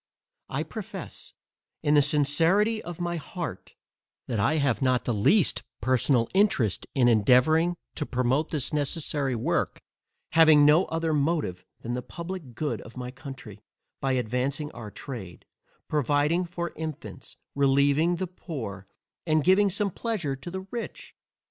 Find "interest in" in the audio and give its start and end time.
6.33-7.07